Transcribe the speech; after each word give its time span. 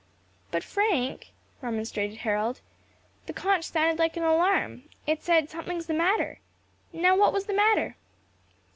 "But, 0.49 0.63
Frank," 0.63 1.31
remonstrated 1.61 2.17
Harold, 2.17 2.61
"the 3.27 3.33
conch 3.33 3.65
sounded 3.65 4.01
an 4.17 4.23
alarm. 4.23 4.89
It 5.05 5.21
said, 5.21 5.47
Something 5.47 5.77
is 5.77 5.85
the 5.85 5.93
matter. 5.93 6.39
Now 6.91 7.15
what 7.15 7.33
was 7.33 7.45
the 7.45 7.53
matter?" 7.53 7.97